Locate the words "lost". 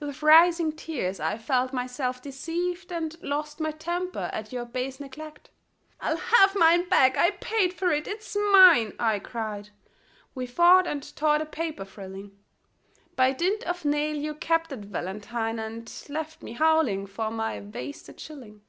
3.22-3.60